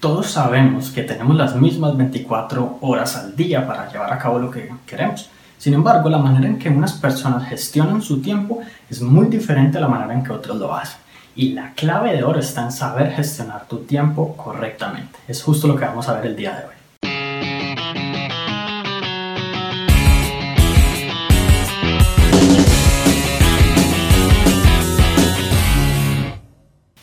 [0.00, 4.50] Todos sabemos que tenemos las mismas 24 horas al día para llevar a cabo lo
[4.50, 5.28] que queremos.
[5.58, 9.82] Sin embargo, la manera en que unas personas gestionan su tiempo es muy diferente a
[9.82, 10.98] la manera en que otros lo hacen.
[11.36, 15.18] Y la clave de oro está en saber gestionar tu tiempo correctamente.
[15.28, 16.79] Es justo lo que vamos a ver el día de hoy.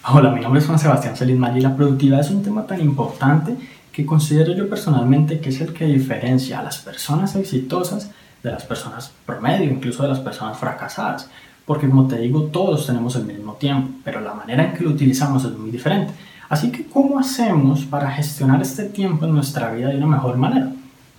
[0.10, 3.58] Hola, mi nombre es Juan Sebastián Celis y la productividad es un tema tan importante
[3.92, 8.10] que considero yo personalmente que es el que diferencia a las personas exitosas
[8.42, 11.30] de las personas promedio, incluso de las personas fracasadas.
[11.66, 14.92] Porque como te digo, todos tenemos el mismo tiempo, pero la manera en que lo
[14.92, 16.14] utilizamos es muy diferente.
[16.48, 20.72] Así que, ¿cómo hacemos para gestionar este tiempo en nuestra vida de una mejor manera?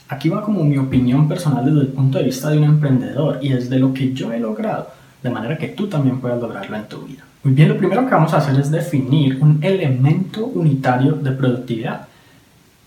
[0.08, 3.50] Aquí va como mi opinión personal desde el punto de vista de un emprendedor y
[3.50, 4.88] desde lo que yo he logrado,
[5.22, 7.27] de manera que tú también puedas lograrlo en tu vida.
[7.44, 12.08] Muy bien, lo primero que vamos a hacer es definir un elemento unitario de productividad.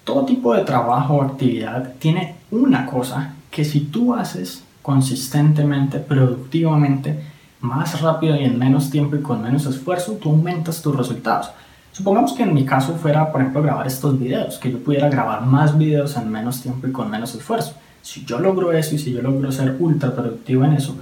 [0.04, 7.24] Todo tipo de trabajo o actividad tiene una cosa que si tú haces consistentemente, productivamente,
[7.62, 11.52] más rápido y en menos tiempo y con menos esfuerzo, tú aumentas tus resultados.
[11.94, 15.46] Supongamos que en mi caso fuera, por ejemplo, grabar estos videos, que yo pudiera grabar
[15.46, 17.76] más videos en menos tiempo y con menos esfuerzo.
[18.02, 20.98] Si yo logro eso y si yo logro ser ultra productivo en eso,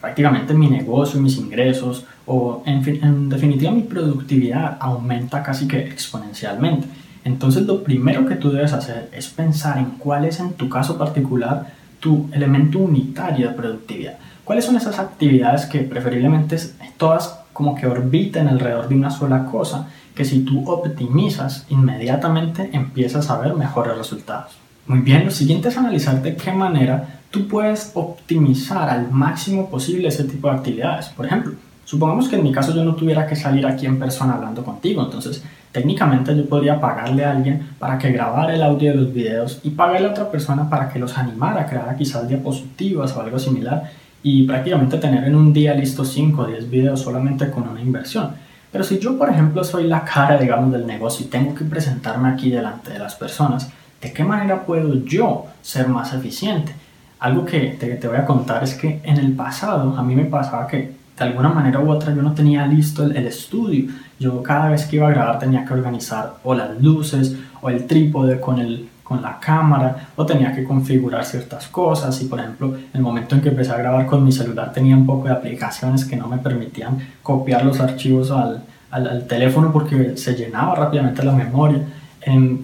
[0.00, 6.86] prácticamente mi negocio, mis ingresos o en, en definitiva mi productividad aumenta casi que exponencialmente.
[7.24, 10.96] Entonces lo primero que tú debes hacer es pensar en cuál es en tu caso
[10.96, 14.18] particular tu elemento unitario de productividad.
[14.44, 16.56] ¿Cuáles son esas actividades que preferiblemente
[16.96, 23.28] todas como que orbiten alrededor de una sola cosa, que si tú optimizas inmediatamente empiezas
[23.28, 24.52] a ver mejores resultados?
[24.86, 30.08] Muy bien, lo siguiente es analizar de qué manera tú puedes optimizar al máximo posible
[30.08, 31.08] ese tipo de actividades.
[31.08, 31.52] Por ejemplo,
[31.84, 35.02] supongamos que en mi caso yo no tuviera que salir aquí en persona hablando contigo,
[35.02, 39.60] entonces técnicamente yo podría pagarle a alguien para que grabara el audio de los videos
[39.62, 43.38] y pagarle a otra persona para que los animara, a crear quizás diapositivas o algo
[43.38, 43.90] similar
[44.22, 48.30] y prácticamente tener en un día listos 5 o 10 videos solamente con una inversión.
[48.72, 52.28] Pero si yo, por ejemplo, soy la cara, digamos, del negocio y tengo que presentarme
[52.28, 56.74] aquí delante de las personas, ¿de qué manera puedo yo ser más eficiente?
[57.18, 60.66] Algo que te, voy a contar es que en el pasado a mí me pasaba
[60.66, 63.90] que de alguna manera u otra yo no tenía listo el, estudio.
[64.18, 67.86] Yo cada vez que iba a grabar tenía que organizar o las luces o el
[67.86, 72.76] trípode con, el, con la cámara o tenía que configurar ciertas cosas y por ejemplo
[72.92, 76.04] el momento en que empecé a grabar con mi celular tenía un poco de aplicaciones
[76.04, 81.32] que no me permitían copiar los archivos al, al teléfono porque se llenaba rápidamente la
[81.32, 81.80] memoria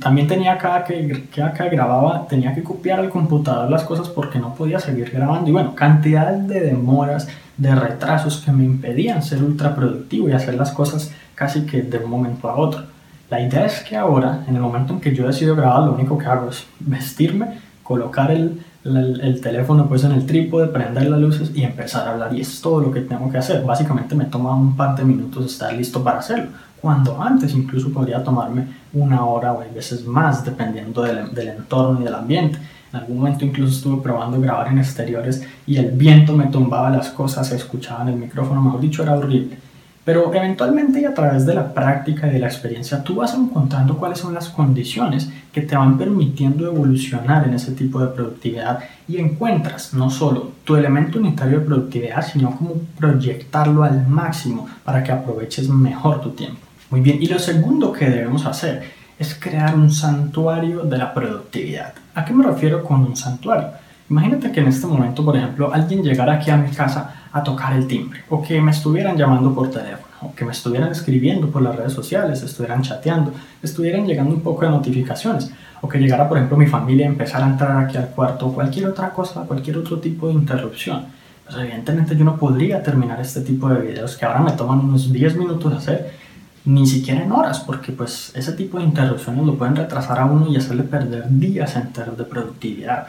[0.00, 4.40] también tenía cada que, cada que grababa, tenía que copiar al computador las cosas porque
[4.40, 5.48] no podía seguir grabando.
[5.48, 10.54] Y bueno, cantidad de demoras, de retrasos que me impedían ser ultra productivo y hacer
[10.54, 12.82] las cosas casi que de un momento a otro.
[13.30, 16.18] La idea es que ahora, en el momento en que yo decido grabar, lo único
[16.18, 21.20] que hago es vestirme, colocar el, el, el, teléfono pues en el trípode, prender las
[21.20, 22.34] luces y empezar a hablar.
[22.34, 23.62] Y es todo lo que tengo que hacer.
[23.62, 26.48] Básicamente me toma un par de minutos estar listo para hacerlo
[26.82, 32.00] cuando antes incluso podría tomarme una hora o a veces más, dependiendo del, del, entorno
[32.00, 32.58] y del ambiente.
[32.92, 37.10] En algún momento incluso estuve probando grabar en exteriores y el viento me tumbaba las
[37.10, 39.56] cosas, se escuchaba en el micrófono, mejor dicho, era horrible.
[40.04, 43.96] Pero eventualmente y a través de la práctica y de la experiencia tú vas encontrando
[43.96, 49.18] cuáles son las condiciones que te van permitiendo evolucionar en ese tipo de productividad y
[49.18, 55.12] encuentras no solo tu elemento unitario de productividad, sino cómo proyectarlo al máximo para que
[55.12, 56.71] aproveches mejor tu tiempo.
[56.92, 58.82] Muy bien, y lo segundo que debemos hacer
[59.18, 61.94] es crear un santuario de la productividad.
[62.14, 63.68] ¿A qué me refiero con un santuario?
[64.10, 67.72] Imagínate que en este momento, por ejemplo, alguien llegara aquí a mi casa a tocar
[67.72, 71.62] el timbre, o que me estuvieran llamando por teléfono, o que me estuvieran escribiendo por
[71.62, 73.32] las redes sociales, estuvieran chateando,
[73.62, 77.42] estuvieran llegando un poco de notificaciones, o que llegara, por ejemplo, mi familia a empezar
[77.42, 81.06] a entrar aquí al cuarto, o cualquier otra cosa, cualquier otro tipo de interrupción.
[81.46, 85.10] Pues evidentemente yo no podría terminar este tipo de videos que ahora me toman unos
[85.10, 86.21] 10 minutos hacer
[86.64, 90.48] ni siquiera en horas, porque pues ese tipo de interrupciones lo pueden retrasar a uno
[90.48, 93.08] y hacerle perder días enteros de productividad.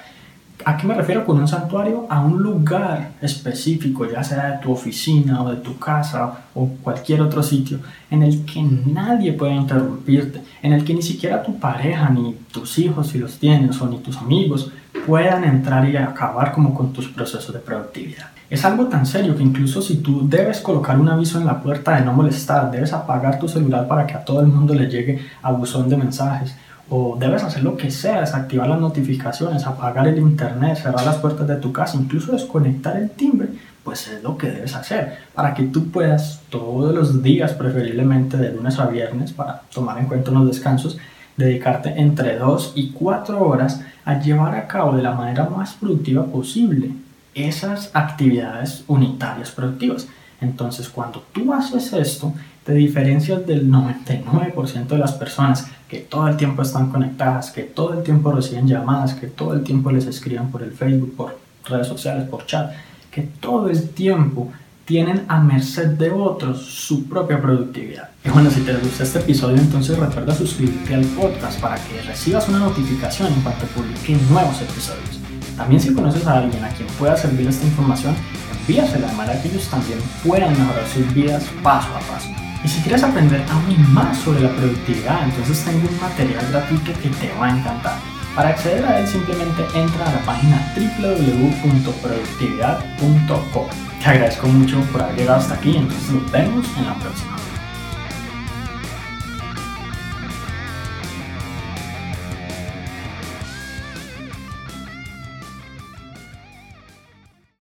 [0.66, 2.06] ¿A qué me refiero con un santuario?
[2.10, 7.22] A un lugar específico, ya sea de tu oficina o de tu casa o cualquier
[7.22, 7.80] otro sitio,
[8.10, 12.80] en el que nadie puede interrumpirte, en el que ni siquiera tu pareja, ni tus
[12.80, 14.72] hijos si los tienes, o ni tus amigos
[15.06, 18.28] puedan entrar y acabar como con tus procesos de productividad.
[18.50, 21.96] Es algo tan serio que incluso si tú debes colocar un aviso en la puerta
[21.96, 25.20] de no molestar, debes apagar tu celular para que a todo el mundo le llegue
[25.42, 26.56] a buzón de mensajes,
[26.90, 31.48] o debes hacer lo que sea, desactivar las notificaciones, apagar el internet, cerrar las puertas
[31.48, 33.50] de tu casa, incluso desconectar el timbre,
[33.84, 38.54] pues es lo que debes hacer para que tú puedas todos los días, preferiblemente de
[38.54, 40.98] lunes a viernes, para tomar en cuenta unos descansos,
[41.38, 46.26] dedicarte entre 2 y 4 horas a llevar a cabo de la manera más productiva
[46.26, 46.92] posible
[47.34, 50.08] esas actividades unitarias productivas.
[50.42, 52.34] Entonces, cuando tú haces esto,
[52.64, 57.94] te diferencias del 99% de las personas que todo el tiempo están conectadas, que todo
[57.94, 61.88] el tiempo reciben llamadas, que todo el tiempo les escriben por el Facebook, por redes
[61.88, 62.72] sociales, por chat,
[63.12, 64.52] que todo el tiempo
[64.86, 68.10] tienen a merced de otros su propia productividad.
[68.26, 72.48] Y bueno, si te gusta este episodio, entonces recuerda suscribirte al podcast para que recibas
[72.50, 75.20] una notificación en cuanto publique nuevos episodios.
[75.56, 78.16] También si conoces a alguien a quien pueda servir esta información,
[78.60, 82.30] envíasela de manera que ellos también puedan mejorar sus vidas paso a paso.
[82.64, 87.10] Y si quieres aprender aún más sobre la productividad, entonces tengo un material gratuito que
[87.10, 88.13] te va a encantar.
[88.36, 93.68] Para acceder a él simplemente entra a la página www.productividad.com.
[94.02, 97.43] Te agradezco mucho por haber llegado hasta aquí, entonces nos vemos en la próxima.